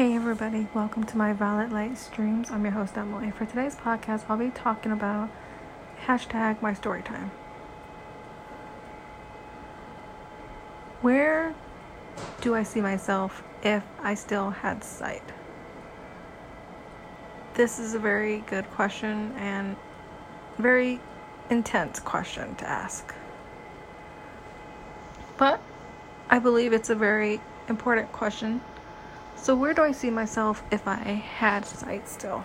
[0.00, 2.50] Hey everybody, welcome to my Violet Light Streams.
[2.50, 3.30] I'm your host Emily.
[3.32, 5.28] For today's podcast, I'll be talking about
[6.06, 7.30] hashtag my story time.
[11.02, 11.54] Where
[12.40, 15.32] do I see myself if I still had sight?
[17.52, 19.76] This is a very good question and
[20.56, 20.98] very
[21.50, 23.14] intense question to ask.
[25.36, 25.60] But
[26.30, 27.38] I believe it's a very
[27.68, 28.62] important question
[29.40, 32.44] so, where do I see myself if I had sight still?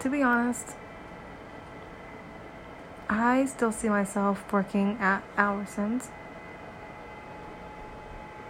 [0.00, 0.74] To be honest,
[3.08, 6.08] I still see myself working at Albertsons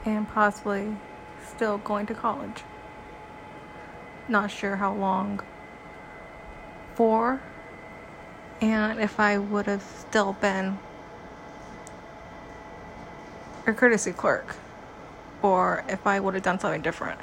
[0.04, 0.96] and possibly
[1.46, 2.64] still going to college.
[4.28, 5.40] Not sure how long
[6.94, 7.40] for,
[8.60, 10.78] and if I would have still been
[13.68, 14.56] a courtesy clerk
[15.46, 17.20] or if I would have done something different.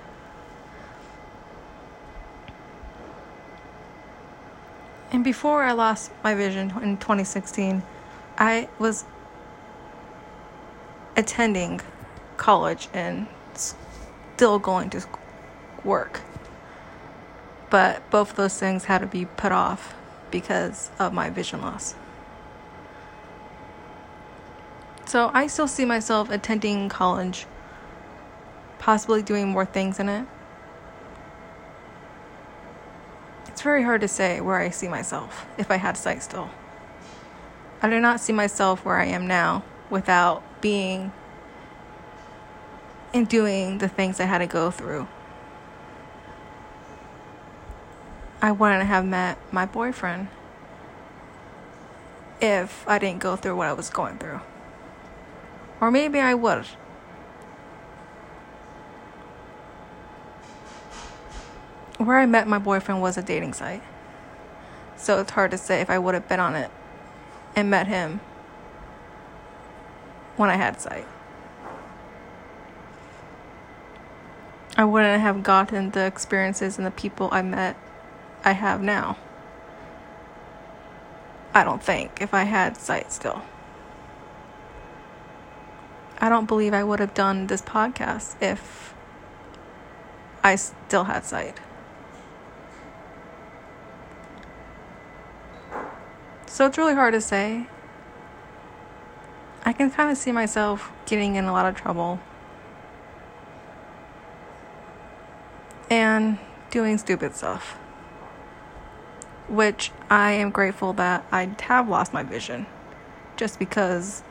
[5.12, 7.84] And before I lost my vision in 2016,
[8.38, 9.06] I was
[11.16, 11.82] attending
[12.38, 15.06] college and still going to
[15.84, 16.22] work.
[17.70, 19.94] But both of those things had to be put off
[20.32, 21.94] because of my vision loss.
[25.06, 27.46] So I still see myself attending college
[28.84, 30.28] possibly doing more things in it.
[33.48, 36.50] It's very hard to say where I see myself if I had sight still.
[37.82, 41.14] I do not see myself where I am now without being
[43.14, 45.08] and doing the things I had to go through.
[48.42, 50.28] I wouldn't have met my boyfriend
[52.42, 54.42] if I didn't go through what I was going through.
[55.80, 56.66] Or maybe I would.
[62.06, 63.84] Where I met my boyfriend was a dating site.
[64.96, 66.72] So it's hard to say if I would have been on it
[67.56, 68.20] and met him
[70.38, 71.06] when I had sight.
[74.76, 77.78] I wouldn't have gotten the experiences and the people I met
[78.44, 79.18] I have now.
[81.54, 83.44] I don't think if I had sight still.
[86.20, 88.96] I don't believe I would have done this podcast if
[90.44, 91.60] I still had sight.
[96.54, 97.66] So it's really hard to say.
[99.66, 102.20] I can kind of see myself getting in a lot of trouble
[105.90, 106.38] and
[106.70, 107.72] doing stupid stuff.
[109.50, 112.68] Which I am grateful that I have lost my vision
[113.36, 114.22] just because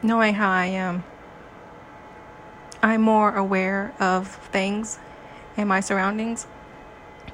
[0.00, 1.02] knowing how I am,
[2.84, 5.00] I'm more aware of things
[5.56, 6.46] and my surroundings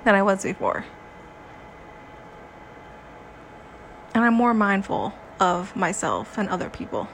[0.03, 0.87] than I was before.
[4.15, 7.09] And I'm more mindful of myself and other people.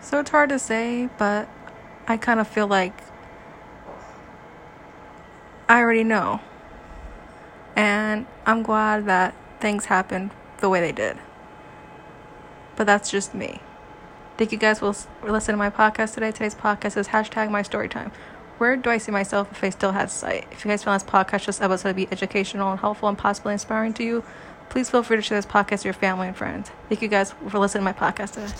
[0.00, 1.48] So it's hard to say, but
[2.06, 2.94] I kind of feel like
[5.68, 6.40] I already know.
[7.76, 11.18] And I'm glad that things happened the way they did.
[12.76, 13.60] But that's just me.
[14.36, 14.94] Thank you guys for
[15.24, 16.30] listening to my podcast today.
[16.30, 18.12] Today's podcast is hashtag my story time.
[18.58, 20.46] Where do I see myself if I still had sight?
[20.50, 23.52] If you guys found this podcast, this episode to be educational and helpful and possibly
[23.52, 24.24] inspiring to you,
[24.68, 26.70] Please feel free to share this podcast with your family and friends.
[26.88, 28.52] Thank you guys for listening to my podcast today.